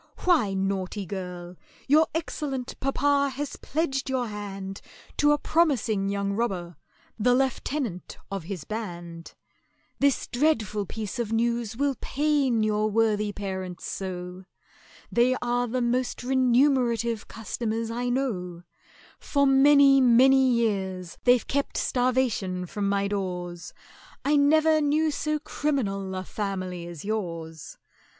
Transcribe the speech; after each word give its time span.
Why, 0.23 0.55
naughty 0.55 1.05
girl, 1.05 1.57
your 1.87 2.07
excellent 2.15 2.73
papa 2.79 3.29
has 3.35 3.55
pledged 3.57 4.09
your 4.09 4.25
hand 4.25 4.81
To 5.17 5.31
a 5.31 5.37
promising 5.37 6.09
young 6.09 6.33
robber, 6.33 6.75
the 7.19 7.35
lieutenant 7.35 8.17
of 8.31 8.45
his 8.45 8.63
band! 8.63 9.35
"This 9.99 10.25
dreadful 10.25 10.87
piece 10.87 11.19
of 11.19 11.31
news 11.31 11.77
will 11.77 11.93
pain 12.01 12.63
your 12.63 12.89
worthy 12.89 13.31
parents 13.31 13.85
so! 13.85 14.45
They 15.11 15.35
are 15.39 15.67
the 15.67 15.83
most 15.83 16.23
remunerative 16.23 17.27
customers 17.27 17.91
I 17.91 18.09
know; 18.09 18.63
For 19.19 19.45
many 19.45 20.01
many 20.01 20.49
years 20.49 21.19
they've 21.25 21.45
kept 21.45 21.77
starvation 21.77 22.65
from 22.65 22.89
my 22.89 23.07
doors: 23.07 23.71
I 24.25 24.35
never 24.35 24.81
knew 24.81 25.11
so 25.11 25.37
criminal 25.37 26.15
a 26.15 26.23
family 26.23 26.87
as 26.87 27.05
yours! 27.05 27.77